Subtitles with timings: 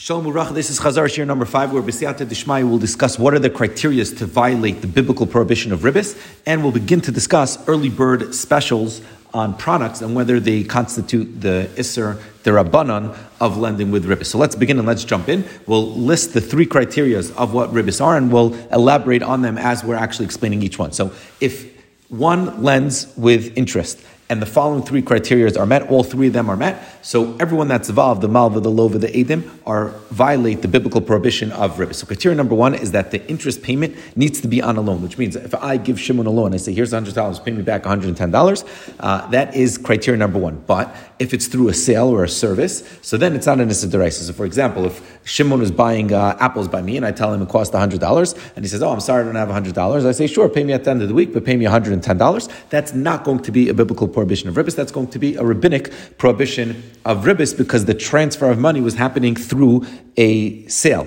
[0.00, 3.40] Shalom Uracha, this is Chazar Shiur number five, where B'siyata Dishmai will discuss what are
[3.40, 7.88] the criteria to violate the biblical prohibition of ribbis, and we'll begin to discuss early
[7.88, 9.02] bird specials
[9.34, 14.26] on products and whether they constitute the Isser, the Rabbanan of lending with ribbis.
[14.26, 15.44] So let's begin and let's jump in.
[15.66, 19.82] We'll list the three criteria of what ribbis are, and we'll elaborate on them as
[19.82, 20.92] we're actually explaining each one.
[20.92, 21.76] So if
[22.08, 23.98] one lends with interest
[24.30, 26.84] and the following three criteria are met, all three of them are met.
[27.02, 31.50] So everyone that's involved, the malva, the lova, the edim, are violate the biblical prohibition
[31.52, 31.94] of riba.
[31.94, 35.00] So criteria number one is that the interest payment needs to be on a loan,
[35.02, 37.84] which means if I give Shimon a loan, I say, here's $100, pay me back
[37.84, 40.62] $110, uh, that is criteria number one.
[40.66, 44.10] But if it's through a sale or a service, so then it's not an Issa
[44.10, 47.40] So for example, if Shimon is buying uh, apples by me and I tell him
[47.40, 50.26] it costs $100, and he says, oh, I'm sorry, I don't have $100, I say,
[50.26, 53.24] sure, pay me at the end of the week, but pay me $110, that's not
[53.24, 56.82] going to be a biblical prohibition of ribbis, that's going to be a rabbinic prohibition
[57.04, 59.86] of ribbis because the transfer of money was happening through
[60.16, 61.06] a sale.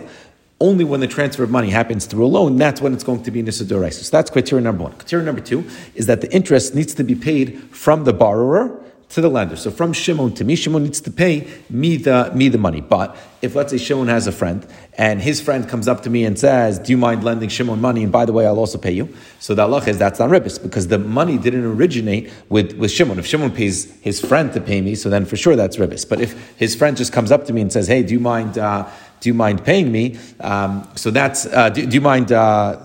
[0.61, 3.31] Only when the transfer of money happens through a loan, that's when it's going to
[3.31, 4.93] be Nisa So that's criteria number one.
[4.93, 8.80] Criteria number two is that the interest needs to be paid from the borrower
[9.11, 9.55] to the lender.
[9.55, 12.81] So from Shimon to me, Shimon needs to pay me the me the money.
[12.81, 14.65] But if let's say Shimon has a friend
[14.97, 18.03] and his friend comes up to me and says, "Do you mind lending Shimon money?
[18.03, 19.09] And by the way, I'll also pay you."
[19.39, 23.19] So the Allah is that's not ribbis because the money didn't originate with, with Shimon.
[23.19, 26.07] If Shimon pays his friend to pay me, so then for sure that's ribbis.
[26.07, 28.57] But if his friend just comes up to me and says, "Hey, do you mind?"
[28.57, 28.87] Uh,
[29.21, 30.17] do you mind paying me?
[30.39, 32.79] Um, so that's, uh, do, do, you mind, uh,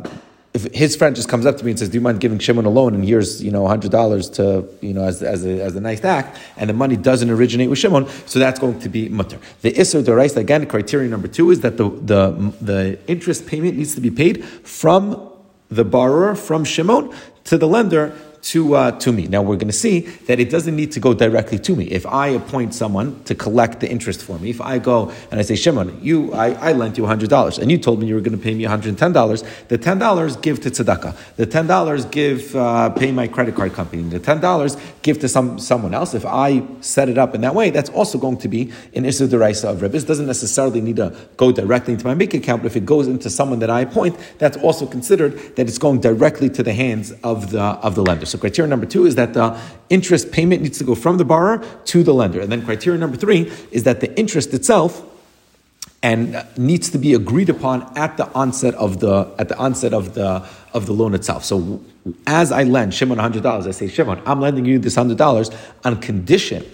[0.56, 2.64] if his friend just comes up to me and says, "Do you mind giving Shimon
[2.64, 5.76] a loan?" and here's you know hundred dollars to you know as, as a, as
[5.76, 9.08] a nice act, and the money doesn't originate with Shimon, so that's going to be
[9.08, 9.38] mutter.
[9.62, 12.22] The iser derais again, criteria number two is that the the
[12.60, 15.30] the interest payment needs to be paid from
[15.70, 17.12] the borrower from Shimon
[17.44, 18.12] to the lender
[18.46, 19.26] to, uh, to me.
[19.26, 21.86] Now we're going to see that it doesn't need to go directly to me.
[21.86, 25.42] If I appoint someone to collect the interest for me, if I go and I
[25.42, 28.38] say, Shimon, you, I, I lent you $100 and you told me you were going
[28.38, 31.16] to pay me $110, the $10 give to tzedakah.
[31.34, 34.04] The $10 give, uh, pay my credit card company.
[34.04, 36.14] The $10 give to some, someone else.
[36.14, 39.26] If I set it up in that way, that's also going to be an issue
[39.26, 40.06] deraisa of ribbis.
[40.06, 43.28] Doesn't necessarily need to go directly into my bank account, but if it goes into
[43.28, 47.50] someone that I appoint, that's also considered that it's going directly to the hands of
[47.50, 48.24] the, of the lender.
[48.26, 49.58] So so criteria number two is that the
[49.88, 52.40] interest payment needs to go from the borrower to the lender.
[52.40, 55.02] And then criteria number three is that the interest itself
[56.02, 59.94] and uh, needs to be agreed upon at the onset of the at the onset
[59.94, 61.46] of the of the loan itself.
[61.46, 61.82] So
[62.26, 65.50] as I lend Shimon hundred dollars, I say Shimon, I'm lending you this hundred dollars
[65.82, 66.66] on condition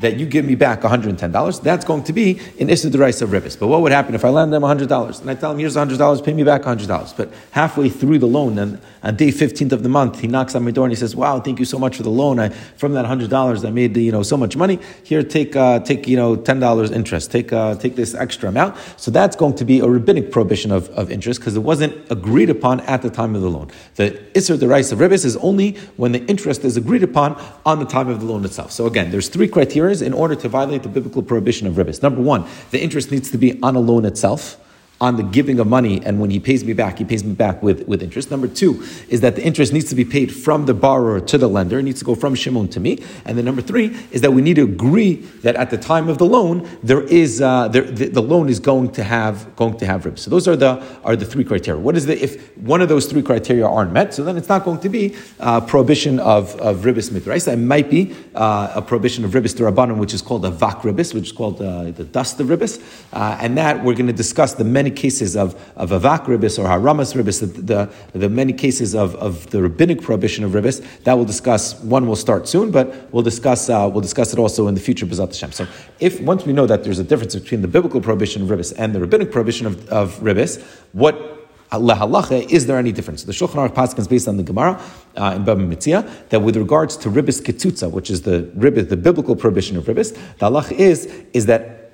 [0.00, 2.94] that you give me back $110, that's going to be an Issa of
[3.30, 3.58] Ribbis.
[3.58, 6.24] But what would happen if I lend them $100 and I tell him, here's $100,
[6.24, 7.16] pay me back $100.
[7.16, 10.64] But halfway through the loan, and on day 15th of the month, he knocks on
[10.64, 12.40] my door and he says, wow, thank you so much for the loan.
[12.40, 14.80] I, from that $100, I made, you know, so much money.
[15.04, 17.30] Here, take, uh, take you know, $10 interest.
[17.30, 18.76] Take, uh, take this extra amount.
[18.96, 22.50] So that's going to be a rabbinic prohibition of, of interest because it wasn't agreed
[22.50, 23.70] upon at the time of the loan.
[23.94, 28.08] The Issa of Ribbis is only when the interest is agreed upon on the time
[28.08, 28.72] of the loan itself.
[28.72, 32.02] So again, there's three criteria in order to violate the biblical prohibition of ribbis.
[32.02, 34.56] Number one, the interest needs to be on a loan itself
[35.04, 37.62] on the giving of money, and when he pays me back, he pays me back
[37.62, 38.30] with, with interest.
[38.30, 41.46] Number two is that the interest needs to be paid from the borrower to the
[41.46, 42.92] lender, it needs to go from Shimon to me.
[43.26, 46.16] And then number three is that we need to agree that at the time of
[46.16, 49.86] the loan, there is uh, there, the, the, loan is going to have going to
[49.86, 50.22] have ribs.
[50.22, 51.78] So those are the are the three criteria.
[51.78, 54.64] What is the if one of those three criteria aren't met, so then it's not
[54.64, 57.52] going to be uh, prohibition of, of ribis mitraisa.
[57.52, 61.26] It might be uh, a prohibition of ribis derabanan, which is called avak ribis, which
[61.26, 62.80] is called uh, the dust of ribis,
[63.12, 66.66] uh, and that we're going to discuss the many cases of, of avak ribis or
[66.66, 71.14] ha'aramas ribis, the, the, the, many cases of, of the rabbinic prohibition of ribis, that
[71.14, 71.78] we'll discuss.
[71.80, 75.06] One will start soon, but we'll discuss, uh, we'll discuss it also in the future,
[75.06, 75.52] B'ezrat Hashem.
[75.52, 75.66] So
[76.00, 78.94] if, once we know that there's a difference between the biblical prohibition of ribis and
[78.94, 80.62] the rabbinic prohibition of, of ribis,
[80.92, 81.34] what
[81.78, 83.24] lahalacha, is there any difference?
[83.24, 84.80] The Shulchan Aruch is based on the Gemara
[85.16, 88.96] uh, in Baba Metzia that with regards to ribis ketzutzah, which is the ribis, the
[88.96, 91.92] biblical prohibition of ribis, the halacha is is that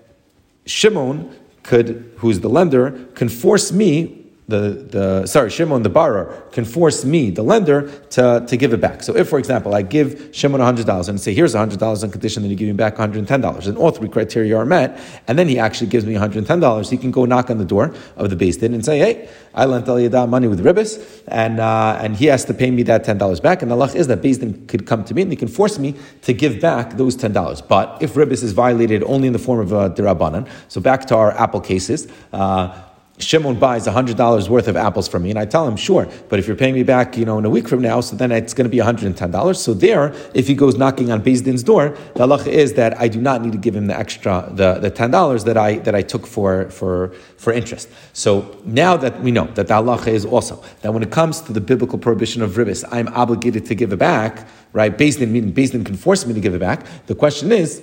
[0.66, 1.34] Shimon
[1.70, 4.19] could, who's the lender, can force me
[4.50, 8.80] the, the sorry, Shimon the borrower can force me, the lender, to, to give it
[8.80, 9.02] back.
[9.02, 12.48] So if, for example, I give Shimon $100 and say, here's $100 on condition that
[12.48, 15.86] you give me back $110, and all three criteria are met, and then he actually
[15.86, 18.84] gives me $110, he can go knock on the door of the Beis Din and
[18.84, 22.70] say, hey, I lent Al money with ribbis, and, uh, and he has to pay
[22.70, 25.22] me that $10 back, and the luck is that Beis Din could come to me
[25.22, 27.68] and he can force me to give back those $10.
[27.68, 31.16] But if ribbis is violated only in the form of a dirabanan, so back to
[31.16, 32.89] our Apple cases, uh,
[33.22, 36.46] Shimon buys $100 worth of apples from me, and I tell him, sure, but if
[36.46, 38.64] you're paying me back, you know, in a week from now, so then it's going
[38.64, 39.56] to be $110.
[39.56, 43.08] So there, if he goes knocking on Beis Din's door, the halacha is that I
[43.08, 46.02] do not need to give him the extra, the, the $10 that I, that I
[46.02, 47.88] took for, for, for interest.
[48.12, 51.52] So now that we know that the halacha is also that when it comes to
[51.52, 54.96] the biblical prohibition of ribis, I'm obligated to give it back, right?
[54.96, 56.86] Beis Din, meaning Beis Din can force me to give it back.
[57.06, 57.82] The question is,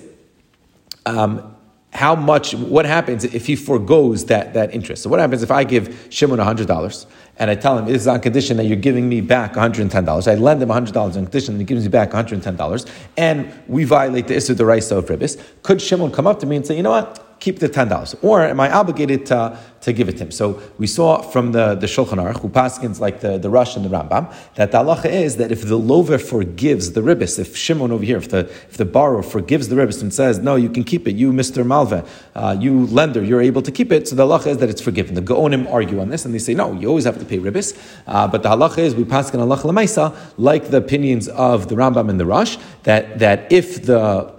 [1.06, 1.56] um,
[1.92, 5.02] how much, what happens if he foregoes that, that interest?
[5.02, 7.06] So what happens if I give Shimon $100
[7.38, 10.30] and I tell him it is on condition that you're giving me back $110.
[10.30, 14.28] I lend him $100 on condition that he gives me back $110 and we violate
[14.28, 15.42] the Issur Deraisa of Ribis.
[15.62, 17.24] Could Shimon come up to me and say, you know what?
[17.40, 20.30] Keep the ten dollars, or am I obligated to, to give it to him?
[20.32, 23.84] So we saw from the the Shulchan Aruch, who paskins like the the Rosh and
[23.84, 27.92] the Rambam, that the halacha is that if the lover forgives the ribis, if Shimon
[27.92, 28.40] over here, if the
[28.70, 31.62] if the borrower forgives the ribis and says, no, you can keep it, you Mister
[31.62, 32.04] Malva,
[32.34, 34.08] uh, you lender, you're able to keep it.
[34.08, 35.14] So the halacha is that it's forgiven.
[35.14, 37.78] The Gaonim argue on this, and they say, no, you always have to pay ribis.
[38.08, 42.10] Uh, but the halacha is we paskin halacha lemaisa, like the opinions of the Rambam
[42.10, 44.36] and the Rosh, that that if the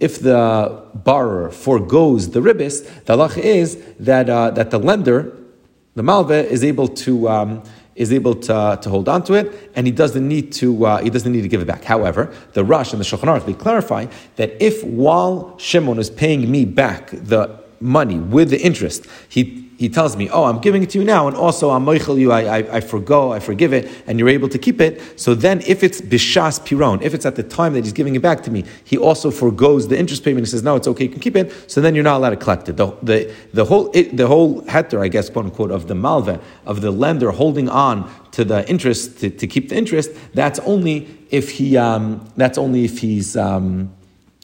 [0.00, 5.36] if the borrower foregoes the ribis, the halach is that uh, that the lender,
[5.94, 7.28] the malve, is able to.
[7.28, 7.62] Um,
[7.98, 11.10] is able to, to hold on to it, and he doesn't need to uh, he
[11.10, 11.82] doesn't need to give it back.
[11.82, 14.06] However, the Rosh and the Shulchan Aruch they clarify
[14.36, 19.88] that if while Shimon is paying me back the money with the interest, he he
[19.88, 22.32] tells me, "Oh, I'm giving it to you now, and also I'm moichel you.
[22.32, 25.62] I, I, I forgo, I forgive it, and you're able to keep it." So then,
[25.68, 28.50] if it's bishas piron, if it's at the time that he's giving it back to
[28.50, 30.44] me, he also forgoes the interest payment.
[30.44, 32.36] He says, "No, it's okay, you can keep it." So then you're not allowed to
[32.36, 32.76] collect it.
[32.76, 36.40] The the, the whole it, the whole heter, I guess, quote unquote, of the malve
[36.66, 40.10] of the lender holding on to the interest to, to keep the interest.
[40.34, 41.76] That's only if he.
[41.76, 43.36] Um, that's only if he's.
[43.36, 43.94] Um,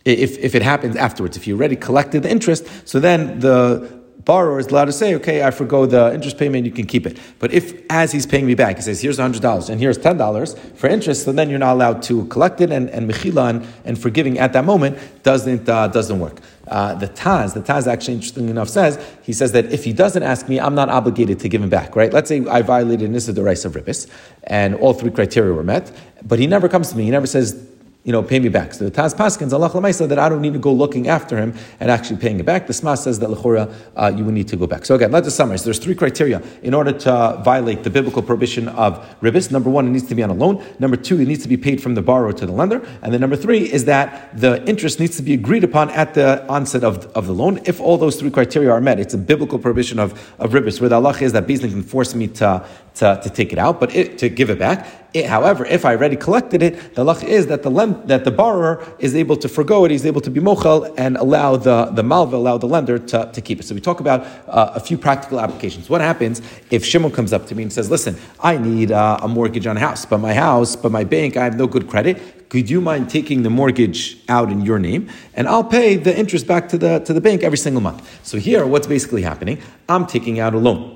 [0.05, 4.59] if, if it happens afterwards, if you already collected the interest, so then the borrower
[4.59, 7.19] is allowed to say, okay, I forgo the interest payment, you can keep it.
[7.39, 10.87] But if, as he's paying me back, he says, here's $100 and here's $10 for
[10.89, 14.53] interest, so then you're not allowed to collect it, and, and mechila and, forgiving at
[14.53, 16.41] that moment doesn't, uh, doesn't work.
[16.67, 20.23] Uh, the Taz, the Taz actually, interestingly enough, says, he says that if he doesn't
[20.23, 22.13] ask me, I'm not obligated to give him back, right?
[22.13, 24.09] Let's say I violated Nisa Derais of Ribis,
[24.45, 25.93] and all three criteria were met,
[26.25, 27.69] but he never comes to me, he never says,
[28.05, 28.75] you know, pay me back.
[28.75, 31.55] So the Taz Paskins, Allah Lamaisa, that I don't need to go looking after him
[31.81, 32.67] and actually paying it back.
[32.67, 34.85] The Sma says that Lechora, uh, you would need to go back.
[34.85, 35.65] So again, let's just summarize.
[35.65, 39.51] There's three criteria in order to violate the biblical prohibition of ribis.
[39.51, 40.63] Number one, it needs to be on a loan.
[40.79, 42.87] Number two, it needs to be paid from the borrower to the lender.
[43.01, 46.47] And then number three is that the interest needs to be agreed upon at the
[46.47, 47.61] onset of, of the loan.
[47.65, 50.91] If all those three criteria are met, it's a biblical prohibition of, of ribis, where
[50.91, 53.95] the Allah is that Beis can force me to, to, to take it out, but
[53.95, 54.87] it, to give it back.
[55.13, 57.71] It, however, if I already collected it, the lach is that the
[58.07, 61.57] that the borrower is able to forego it, he's able to be mochel and allow
[61.57, 63.65] the, the malva, allow the lender to, to keep it.
[63.65, 65.89] So we talk about uh, a few practical applications.
[65.89, 69.29] What happens if Shimon comes up to me and says, listen, I need uh, a
[69.29, 72.49] mortgage on a house, but my house, but my bank, I have no good credit.
[72.49, 75.09] Could you mind taking the mortgage out in your name?
[75.35, 78.09] And I'll pay the interest back to the, to the bank every single month.
[78.25, 79.61] So here, what's basically happening?
[79.89, 80.94] I'm taking out a loan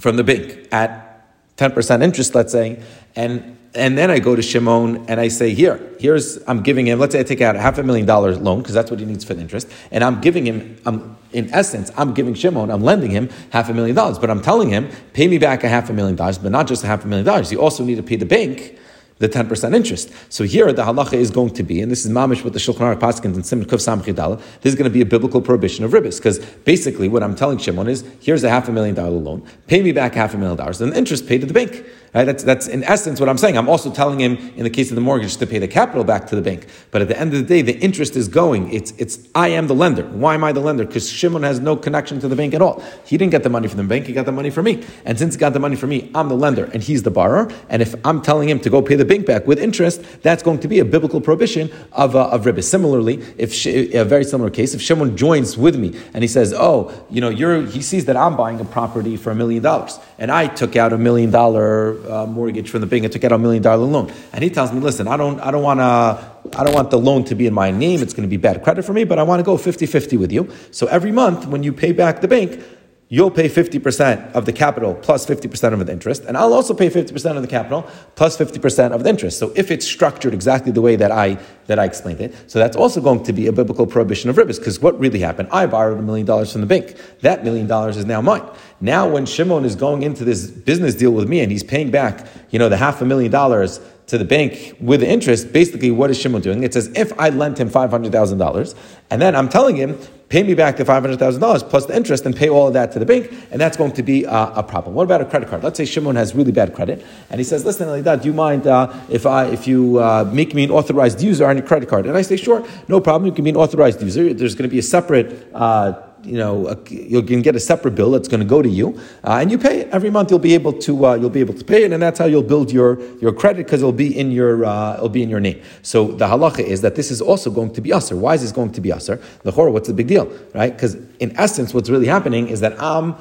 [0.00, 2.82] from the bank at 10% interest, let's say,
[3.16, 6.98] and and then I go to Shimon and I say, here, here's, I'm giving him,
[6.98, 9.06] let's say I take out a half a million dollar loan, because that's what he
[9.06, 13.10] needs for interest, and I'm giving him, I'm, in essence, I'm giving Shimon, I'm lending
[13.10, 15.92] him half a million dollars, but I'm telling him, pay me back a half a
[15.92, 18.16] million dollars, but not just a half a million dollars, you also need to pay
[18.16, 18.78] the bank
[19.18, 20.12] the 10% interest.
[20.28, 22.78] So here the halacha is going to be, and this is mamish with the Shulchan
[22.78, 25.84] Aruch Paskins and Siman Kuf Sam Chidal, this is going to be a biblical prohibition
[25.84, 29.10] of ribis, because basically what I'm telling Shimon is, here's a half a million dollar
[29.10, 31.84] loan, pay me back half a million dollars, and interest paid to the bank.
[32.14, 32.24] Right?
[32.24, 33.58] That's, that's in essence what I'm saying.
[33.58, 36.26] I'm also telling him, in the case of the mortgage, to pay the capital back
[36.28, 36.66] to the bank.
[36.90, 38.72] But at the end of the day, the interest is going.
[38.72, 40.04] It's, it's I am the lender.
[40.04, 40.86] Why am I the lender?
[40.86, 42.82] Because Shimon has no connection to the bank at all.
[43.04, 44.84] He didn't get the money from the bank, he got the money from me.
[45.04, 47.52] And since he got the money from me, I'm the lender and he's the borrower.
[47.68, 50.60] And if I'm telling him to go pay the bank back with interest, that's going
[50.60, 52.64] to be a biblical prohibition of, uh, of ribbis.
[52.64, 56.92] Similarly, if a very similar case, if Shimon joins with me and he says, oh,
[57.10, 60.30] you know, you're, he sees that I'm buying a property for a million dollars and
[60.30, 63.38] I took out a million dollar uh, mortgage from the bank and took out a
[63.38, 64.12] million dollar loan.
[64.32, 66.98] And he tells me, listen, I don't, I don't want to, I don't want the
[66.98, 68.02] loan to be in my name.
[68.02, 70.32] It's going to be bad credit for me, but I want to go 50-50 with
[70.32, 70.48] you.
[70.70, 72.62] So every month when you pay back the bank,
[73.10, 76.90] you'll pay 50% of the capital plus 50% of the interest, and I'll also pay
[76.90, 79.38] 50% of the capital plus 50% of the interest.
[79.38, 82.76] So if it's structured exactly the way that I that I explained it, so that's
[82.76, 85.48] also going to be a biblical prohibition of ribis, because what really happened?
[85.52, 86.96] I borrowed a million dollars from the bank.
[87.20, 88.46] That million dollars is now mine.
[88.80, 92.26] Now when Shimon is going into this business deal with me and he's paying back,
[92.50, 96.18] you know, the half a million dollars to the bank with interest, basically what is
[96.18, 96.62] Shimon doing?
[96.62, 98.74] It says, if I lent him $500,000
[99.10, 99.98] and then I'm telling him,
[100.30, 103.06] pay me back the $500,000 plus the interest and pay all of that to the
[103.06, 104.94] bank, and that's going to be uh, a problem.
[104.94, 105.62] What about a credit card?
[105.62, 108.66] Let's say Shimon has really bad credit, and he says, listen, Alida, do you mind
[108.66, 112.06] uh, if, I, if you uh, make me an authorized user on your credit card?
[112.06, 114.34] And I say, sure, no problem, you can be an authorized user.
[114.34, 118.10] There's going to be a separate uh, you know, you can get a separate bill
[118.10, 120.30] that's going to go to you, uh, and you pay it every month.
[120.30, 122.42] You'll be able to uh, you'll be able to pay it, and that's how you'll
[122.42, 125.60] build your, your credit because it'll be in your uh, it'll be in your name.
[125.82, 128.16] So the halacha is that this is also going to be usher.
[128.16, 129.20] Why is this going to be usher?
[129.42, 129.70] The horror.
[129.70, 130.72] What's the big deal, right?
[130.72, 133.14] Because in essence, what's really happening is that I'm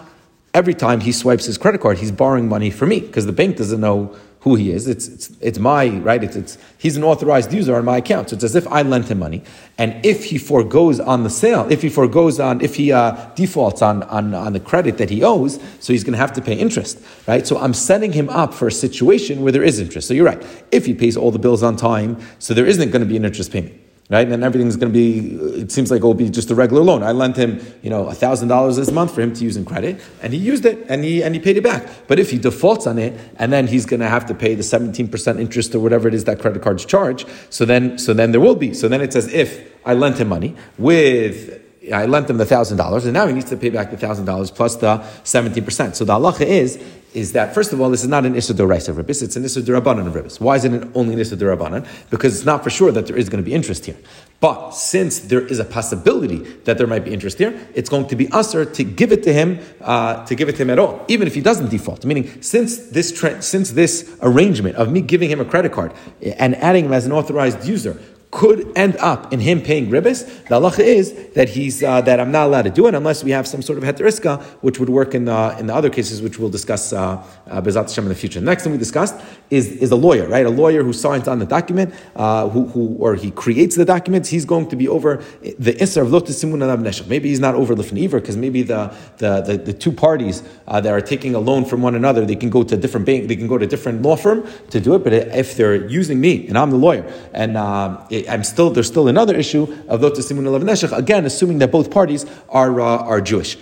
[0.53, 3.57] every time he swipes his credit card, he's borrowing money from me because the bank
[3.57, 4.87] doesn't know who he is.
[4.87, 6.23] It's, it's, it's my, right?
[6.23, 8.29] It's, it's, he's an authorized user on my account.
[8.29, 9.43] So it's as if I lent him money.
[9.77, 13.81] And if he foregoes on the sale, if he foregoes on, if he uh, defaults
[13.81, 16.53] on, on, on the credit that he owes, so he's going to have to pay
[16.53, 17.47] interest, right?
[17.47, 20.07] So I'm setting him up for a situation where there is interest.
[20.07, 20.45] So you're right.
[20.71, 23.25] If he pays all the bills on time, so there isn't going to be an
[23.25, 24.27] interest payment right?
[24.27, 26.81] And everything's going to be, uh, it seems like it will be just a regular
[26.81, 27.03] loan.
[27.03, 30.33] I lent him, you know, $1,000 this month for him to use in credit, and
[30.33, 31.87] he used it, and he, and he paid it back.
[32.07, 34.63] But if he defaults on it, and then he's going to have to pay the
[34.63, 38.41] 17% interest or whatever it is that credit cards charge, so then, so then there
[38.41, 38.73] will be.
[38.73, 42.77] So then it's as if I lent him money with I lent him the thousand
[42.77, 45.95] dollars, and now he needs to pay back the thousand dollars plus the seventeen percent.
[45.95, 46.83] So the halacha is
[47.17, 49.63] is that first of all, this is not an issa d'oraisa ribbis; it's an issa
[49.63, 50.39] d'rabanan ribbis.
[50.39, 51.87] Why is it only an issa d'rabanan?
[52.11, 53.97] Because it's not for sure that there is going to be interest here.
[54.39, 58.15] But since there is a possibility that there might be interest here, it's going to
[58.15, 61.03] be usher to give it to him, uh, to give it to him at all,
[61.07, 62.05] even if he doesn't default.
[62.05, 66.55] Meaning, since this tra- since this arrangement of me giving him a credit card and
[66.57, 67.99] adding him as an authorized user
[68.31, 72.31] could end up in him paying ribis, the halacha is that he's uh, that I'm
[72.31, 74.89] not allowed to do it unless we have some sort of heter iska, which would
[74.89, 78.15] work in the in the other cases, which we'll discuss uh, uh, Bezat in the
[78.15, 78.39] future.
[78.39, 79.15] The next thing we discussed
[79.49, 80.45] is is a lawyer, right?
[80.45, 84.29] A lawyer who signs on the document, uh, who, who or he creates the documents.
[84.29, 87.07] He's going to be over the isser of lotus simun neshach.
[87.07, 90.81] Maybe he's not over lifnei iver because maybe the, the the, the two parties uh,
[90.81, 93.27] that are taking a loan from one another, they can go to a different bank,
[93.27, 95.03] they can go to a different law firm to do it.
[95.03, 99.07] But if they're using me and I'm the lawyer and uh, I'm still there's still
[99.07, 100.97] another issue of neshach.
[100.97, 103.57] Again, assuming that both parties are uh, are Jewish.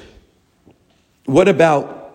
[1.26, 2.06] What about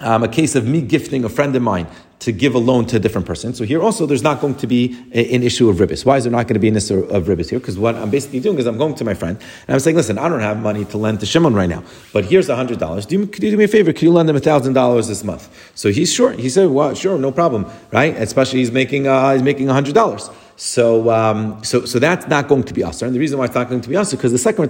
[0.00, 1.86] um, a case of me gifting a friend of mine
[2.20, 3.54] to give a loan to a different person.
[3.54, 6.04] So here also, there's not going to be a, an issue of ribbis.
[6.04, 7.60] Why is there not going to be an issue of ribbis here?
[7.60, 10.18] Because what I'm basically doing is I'm going to my friend and I'm saying, listen,
[10.18, 13.06] I don't have money to lend to Shimon right now, but here's hundred dollars.
[13.06, 13.92] Do you, could you do me a favor?
[13.92, 15.48] Could you lend him thousand dollars this month?
[15.76, 16.32] So he's sure.
[16.32, 18.16] He said, well, sure, no problem, right?
[18.16, 20.28] Especially he's making uh, he's making hundred dollars.
[20.58, 23.00] So, um, so, so that's not going to be us.
[23.00, 24.68] And the reason why it's not going to be is because the second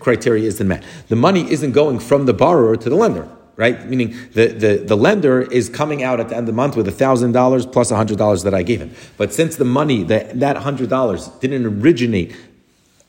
[0.00, 0.82] criteria isn't met.
[1.08, 3.86] The money isn't going from the borrower to the lender right?
[3.88, 6.86] Meaning the, the, the lender is coming out at the end of the month with
[6.86, 8.94] $1,000 plus $100 that I gave him.
[9.16, 12.36] But since the money, that, that $100 didn't originate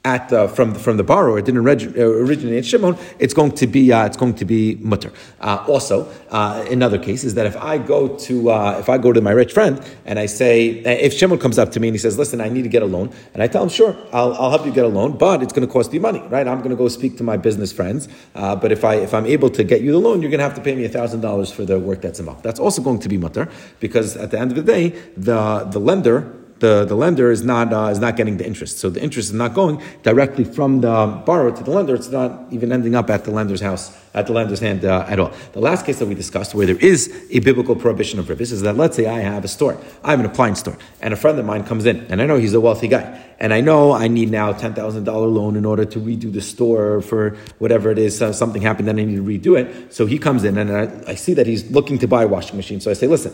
[0.06, 2.98] at the, from from the borrower, it didn't reg- uh, originate Shimon.
[3.20, 5.12] It's going to be uh, it's going to be mutter.
[5.42, 9.12] Uh, also, uh, another case is that if I go to uh, if I go
[9.12, 11.96] to my rich friend and I say uh, if Shimon comes up to me and
[11.96, 14.34] he says, "Listen, I need to get a loan," and I tell him, "Sure, I'll,
[14.36, 16.48] I'll help you get a loan, but it's going to cost you money, right?
[16.48, 19.50] I'm going to go speak to my business friends, but if I if I'm able
[19.50, 21.66] to get you the loan, you're going to have to pay me thousand dollars for
[21.66, 22.44] the work that's involved.
[22.44, 23.50] That's also going to be mutter
[23.82, 27.71] because at the end of the day, the the lender the, the lender is not
[27.71, 28.79] uh, is not getting the interest.
[28.79, 31.95] So the interest is not going directly from the borrower to the lender.
[31.95, 35.19] It's not even ending up at the lender's house, at the lender's hand uh, at
[35.19, 35.31] all.
[35.53, 38.61] The last case that we discussed, where there is a biblical prohibition of ribis, is
[38.61, 41.37] that let's say I have a store, I have an appliance store, and a friend
[41.39, 44.07] of mine comes in, and I know he's a wealthy guy, and I know I
[44.07, 47.99] need now ten thousand dollar loan in order to redo the store for whatever it
[47.99, 48.21] is.
[48.21, 49.93] Uh, something happened, then I need to redo it.
[49.93, 52.57] So he comes in, and I, I see that he's looking to buy a washing
[52.57, 52.81] machine.
[52.81, 53.33] So I say, listen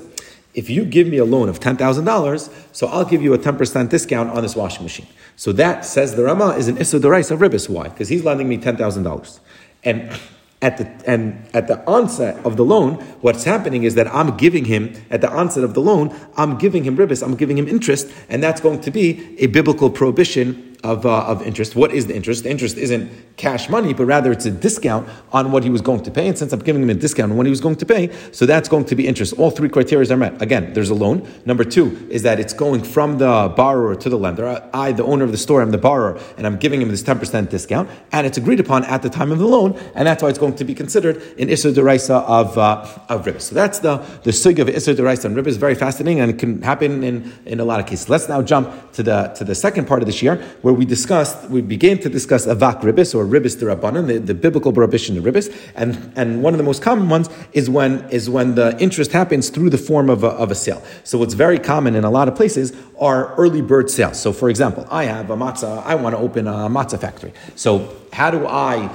[0.53, 4.29] if you give me a loan of $10,000, so I'll give you a 10% discount
[4.29, 5.07] on this washing machine.
[5.35, 7.67] So that, says the Rama, is an Issa Derais of Ribis.
[7.69, 7.89] Why?
[7.89, 9.39] Because he's lending me $10,000.
[9.83, 10.19] And
[10.61, 14.65] at the, and at the onset of the loan, what's happening is that I'm giving
[14.65, 18.09] him, at the onset of the loan, I'm giving him ribis, I'm giving him interest,
[18.29, 21.75] and that's going to be a biblical prohibition of, uh, of interest.
[21.75, 22.43] What is the interest?
[22.43, 26.03] The interest isn't cash money, but rather it's a discount on what he was going
[26.03, 26.27] to pay.
[26.27, 28.45] And since I'm giving him a discount on what he was going to pay, so
[28.45, 29.33] that's going to be interest.
[29.39, 30.41] All three criteria are met.
[30.41, 31.27] Again, there's a loan.
[31.45, 34.69] Number two is that it's going from the borrower to the lender.
[34.73, 37.49] I, the owner of the store, I'm the borrower, and I'm giving him this 10%
[37.49, 40.39] discount, and it's agreed upon at the time of the loan, and that's why it's
[40.39, 43.45] going to be considered an Issa Deraisa of, uh, of ribs.
[43.45, 45.55] So that's the, the sig of Issa Deraisa and ribs.
[45.55, 48.09] Very fascinating, and it can happen in, in a lot of cases.
[48.09, 50.85] Let's now jump to the, to the second part of this year, where where we
[50.85, 55.23] discussed, we began to discuss avak ribis or ribis derabanan, the, the biblical prohibition of
[55.23, 59.11] ribis, and and one of the most common ones is when is when the interest
[59.11, 60.81] happens through the form of a, of a sale.
[61.03, 64.19] So what's very common in a lot of places are early bird sales.
[64.19, 67.33] So for example, I have a matzah, I want to open a matzah factory.
[67.55, 68.89] So how do I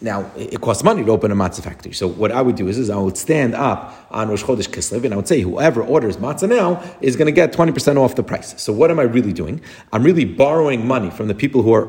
[0.00, 1.92] now, it costs money to open a matzah factory.
[1.92, 5.04] So what I would do is, is I would stand up on Rosh Chodesh Kislev
[5.04, 8.22] and I would say, whoever orders matzah now is going to get 20% off the
[8.22, 8.60] price.
[8.62, 9.60] So what am I really doing?
[9.92, 11.86] I'm really borrowing money from the people who are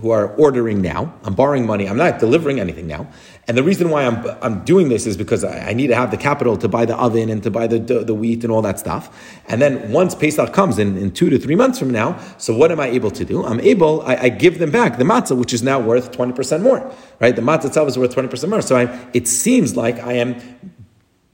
[0.00, 1.14] who are ordering now.
[1.24, 1.88] I'm borrowing money.
[1.88, 3.08] I'm not delivering anything now.
[3.48, 6.10] And the reason why I'm, I'm doing this is because I, I need to have
[6.10, 8.60] the capital to buy the oven and to buy the, the, the, wheat and all
[8.62, 9.40] that stuff.
[9.48, 12.70] And then once Pesach comes in, in two to three months from now, so what
[12.70, 13.44] am I able to do?
[13.46, 16.92] I'm able, I, I give them back the matzah, which is now worth 20% more,
[17.18, 17.34] right?
[17.34, 18.60] The matzah itself is worth 20% more.
[18.60, 20.36] So I, it seems like I am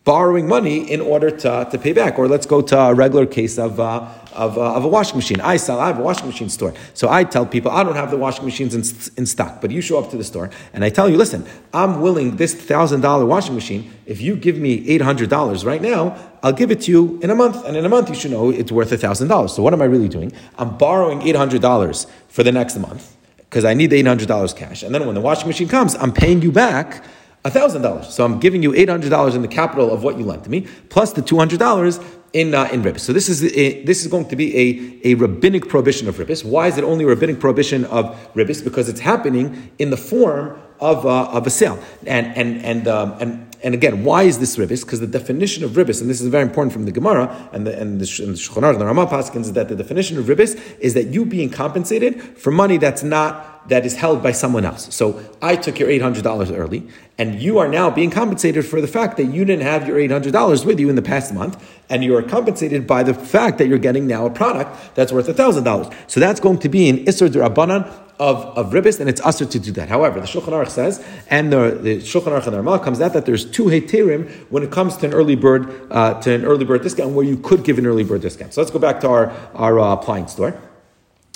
[0.05, 2.17] borrowing money in order to, to pay back.
[2.17, 5.41] Or let's go to a regular case of, uh, of, uh, of a washing machine.
[5.41, 6.75] I sell, I have a washing machine store.
[6.95, 8.83] So I tell people, I don't have the washing machines in,
[9.17, 12.01] in stock, but you show up to the store and I tell you, listen, I'm
[12.01, 13.93] willing this $1,000 washing machine.
[14.07, 17.65] If you give me $800 right now, I'll give it to you in a month.
[17.65, 19.51] And in a month, you should know it's worth $1,000.
[19.51, 20.33] So what am I really doing?
[20.59, 24.83] I'm borrowing $800 for the next month because I need the $800 cash.
[24.83, 27.05] And then when the washing machine comes, I'm paying you back
[27.45, 28.05] $1,000.
[28.05, 31.13] So I'm giving you $800 in the capital of what you lent to me, plus
[31.13, 33.01] the $200 in, uh, in ribis.
[33.01, 36.45] So this is, a, this is going to be a, a rabbinic prohibition of ribis.
[36.45, 38.63] Why is it only a rabbinic prohibition of ribis?
[38.63, 41.83] Because it's happening in the form of, uh, of a sale.
[42.07, 44.85] And, and, and, um, and and again, why is this ribis?
[44.85, 47.79] Because the definition of ribis, and this is very important from the Gemara and the
[47.79, 50.95] and the, and the Aruch, the Ramah Paskins, is that the definition of ribis is
[50.95, 54.93] that you being compensated for money that's not that is held by someone else.
[54.95, 56.89] So I took your $800 early,
[57.19, 60.65] and you are now being compensated for the fact that you didn't have your $800
[60.65, 63.79] with you in the past month, and you are compensated by the fact that you're
[63.79, 65.95] getting now a product that's worth $1,000.
[66.09, 67.87] So that's going to be an Isser Durabanan
[68.19, 69.89] of, of ribis, and it's usher to do that.
[69.89, 73.27] However, the Shulchan Aruch says, and the, the Shulchan Aruch and the comes out that
[73.27, 76.83] there's two heterim when it comes to an early bird uh, to an early bird
[76.83, 78.55] discount where you could give an early bird discount.
[78.55, 80.61] So let's go back to our our uh, appliance store.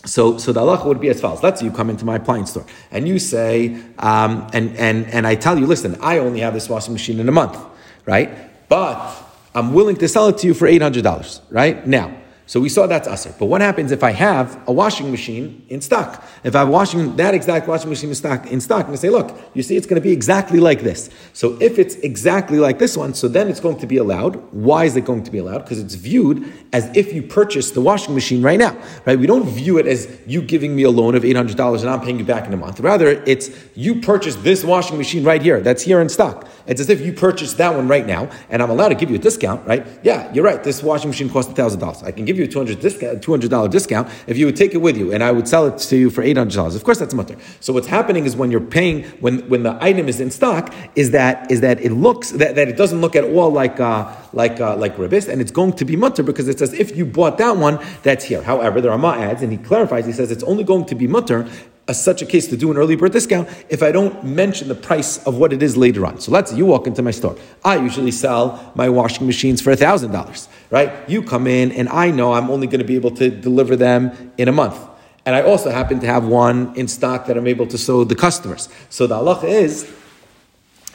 [0.06, 1.42] So, so the halacha would be as follows.
[1.42, 5.26] Let's say you come into my appliance store and you say, um, and, and, and
[5.26, 7.58] I tell you, listen, I only have this washing machine in a month,
[8.06, 8.68] right?
[8.68, 9.14] But
[9.54, 11.86] I'm willing to sell it to you for $800, right?
[11.86, 13.34] Now, so we saw that's aser.
[13.38, 16.24] But what happens if I have a washing machine in stock?
[16.44, 19.36] If I'm washing that exact washing machine in stock, in stock, and I say, look,
[19.52, 21.10] you see, it's going to be exactly like this.
[21.32, 24.36] So if it's exactly like this one, so then it's going to be allowed.
[24.52, 25.62] Why is it going to be allowed?
[25.62, 29.18] Because it's viewed as if you purchased the washing machine right now, right?
[29.18, 31.90] We don't view it as you giving me a loan of eight hundred dollars and
[31.90, 32.78] I'm paying you back in a month.
[32.78, 35.60] Rather, it's you purchased this washing machine right here.
[35.60, 36.46] That's here in stock.
[36.66, 39.16] It's as if you purchased that one right now, and I'm allowed to give you
[39.16, 39.86] a discount, right?
[40.02, 40.62] Yeah, you're right.
[40.62, 42.02] This washing machine costs thousand dollars.
[42.02, 44.56] I can give you a two hundred discount, two hundred dollar discount if you would
[44.56, 46.74] take it with you, and I would sell it to you for eight hundred dollars.
[46.74, 47.36] Of course, that's mutter.
[47.60, 51.10] So what's happening is when you're paying, when when the item is in stock, is
[51.12, 54.60] that is that it looks that, that it doesn't look at all like uh, like
[54.60, 57.38] uh, like ribis, and it's going to be mutter because it says if you bought
[57.38, 58.42] that one, that's here.
[58.42, 60.06] However, the Rama adds and he clarifies.
[60.06, 61.48] He says it's only going to be mutter
[61.88, 64.74] a, such a case to do an early bird discount if I don't mention the
[64.74, 66.20] price of what it is later on.
[66.20, 67.36] So let's say you walk into my store.
[67.64, 71.08] I usually sell my washing machines for $1,000, right?
[71.08, 74.32] You come in and I know I'm only going to be able to deliver them
[74.36, 74.78] in a month.
[75.24, 78.14] And I also happen to have one in stock that I'm able to show the
[78.14, 78.68] customers.
[78.90, 79.92] So the Allah is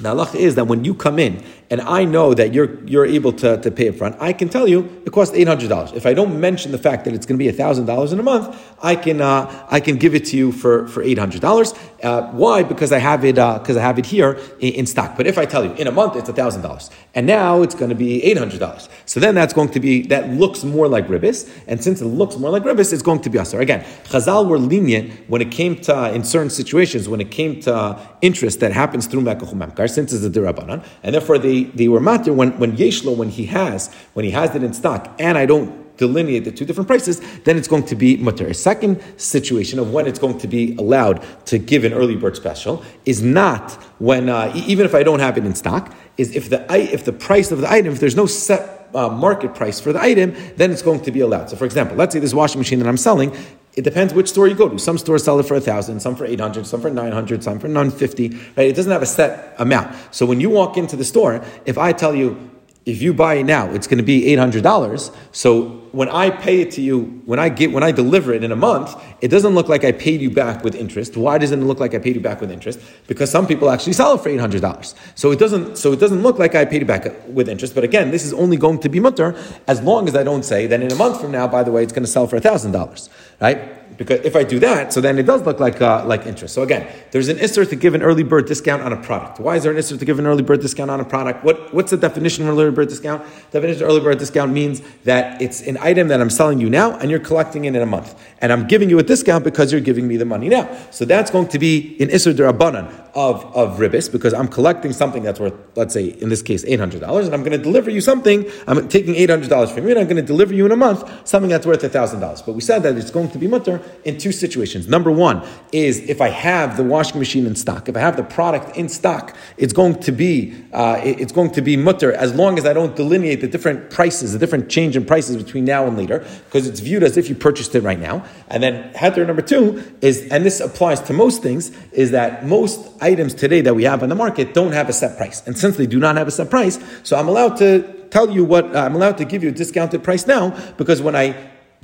[0.01, 3.31] the halacha is that when you come in and I know that you're you're able
[3.43, 5.93] to, to pay up front, I can tell you it costs eight hundred dollars.
[5.93, 8.23] If I don't mention the fact that it's going to be thousand dollars in a
[8.23, 11.73] month, I can uh, I can give it to you for, for eight hundred dollars.
[12.03, 12.63] Uh, why?
[12.63, 15.15] Because I have it because uh, I have it here in, in, stock.
[15.15, 17.89] But if I tell you in a month it's thousand dollars, and now it's going
[17.89, 21.07] to be eight hundred dollars, so then that's going to be that looks more like
[21.07, 23.61] ribis, and since it looks more like ribis, it's going to be usher.
[23.61, 27.97] Again, Chazal were lenient when it came to in certain situations when it came to
[28.21, 31.99] interest that happens through mekach memkar, since it's a dirabanan, and therefore they they were
[31.99, 35.45] matter when when yeshlo when he has when he has it in stock, and I
[35.45, 38.47] don't delineate the two different prices, then it's going to be mutter.
[38.47, 42.35] A second situation of when it's going to be allowed to give an early bird
[42.35, 46.49] special is not when, uh, even if I don't have it in stock, is if
[46.49, 49.93] the if the price of the item, if there's no set uh, market price for
[49.93, 51.49] the item, then it's going to be allowed.
[51.49, 53.35] So, for example, let's say this washing machine that I'm selling,
[53.75, 54.77] it depends which store you go to.
[54.77, 57.41] Some stores sell it for a thousand, some for eight hundred, some for nine hundred,
[57.41, 58.29] some for nine fifty.
[58.29, 58.67] Right?
[58.67, 59.95] It doesn't have a set amount.
[60.11, 62.50] So when you walk into the store, if I tell you
[62.91, 65.11] if you buy it now, it's going to be eight hundred dollars.
[65.31, 68.51] So when I pay it to you, when I get when I deliver it in
[68.51, 71.17] a month, it doesn't look like I paid you back with interest.
[71.17, 72.79] Why doesn't it look like I paid you back with interest?
[73.07, 74.95] Because some people actually sell it for eight hundred dollars.
[75.15, 77.75] So it doesn't so it doesn't look like I paid you back with interest.
[77.75, 79.35] But again, this is only going to be mutter
[79.67, 81.83] as long as I don't say that in a month from now, by the way,
[81.83, 83.80] it's going to sell for thousand dollars, right?
[84.01, 86.55] Because if I do that, so then it does look like uh, like interest.
[86.55, 89.39] So again, there's an isser to give an early bird discount on a product.
[89.39, 91.43] Why is there an isser to give an early bird discount on a product?
[91.43, 93.23] What what's the definition of an early bird discount?
[93.51, 96.67] The definition of early bird discount means that it's an item that I'm selling you
[96.67, 99.71] now, and you're collecting it in a month, and I'm giving you a discount because
[99.71, 100.67] you're giving me the money now.
[100.89, 105.23] So that's going to be an isser derabanan of of ribis because I'm collecting something
[105.23, 107.89] that's worth, let's say, in this case, eight hundred dollars, and I'm going to deliver
[107.89, 108.49] you something.
[108.67, 110.77] I'm taking eight hundred dollars from you, and I'm going to deliver you in a
[110.77, 112.41] month something that's worth thousand dollars.
[112.41, 114.87] But we said that it's going to be mutter in two situations.
[114.87, 118.23] Number one is if I have the washing machine in stock, if I have the
[118.23, 122.57] product in stock, it's going to be uh, it's going to be mutter as long
[122.57, 125.97] as I don't delineate the different prices, the different change in prices between now and
[125.97, 128.25] later, because it's viewed as if you purchased it right now.
[128.47, 133.00] And then heter number two is, and this applies to most things, is that most
[133.01, 135.45] items today that we have on the market don't have a set price.
[135.45, 138.43] And since they do not have a set price, so I'm allowed to tell you
[138.43, 141.35] what, uh, I'm allowed to give you a discounted price now because when I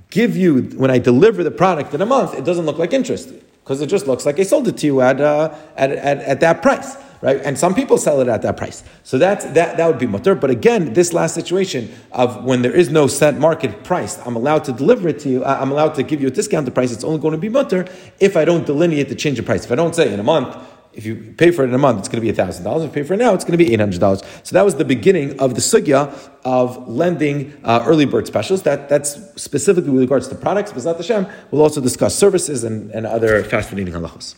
[0.09, 3.33] give you, when I deliver the product in a month, it doesn't look like interest
[3.63, 6.39] because it just looks like I sold it to you at, uh, at, at, at
[6.39, 7.41] that price right?
[7.43, 8.83] And some people sell it at that price.
[9.03, 10.35] So that's, that, that would be mutter.
[10.35, 14.63] But again, this last situation of when there is no set market price, I'm allowed
[14.65, 17.19] to deliver it to you, I'm allowed to give you a discounted price, it's only
[17.19, 17.87] going to be mutter
[18.19, 19.65] if I don't delineate the change of price.
[19.65, 20.55] If I don't say in a month,
[20.97, 22.77] if you pay for it in a month, it's going to be $1,000.
[22.77, 24.45] If you pay for it now, it's going to be $800.
[24.45, 26.11] So that was the beginning of the sugya
[26.43, 28.63] of lending uh, early bird specials.
[28.63, 30.73] That, that's specifically with regards to products.
[30.73, 34.35] But Hashem, we'll also discuss services and, and other fascinating halachos.